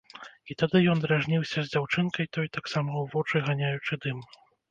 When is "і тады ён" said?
0.53-1.01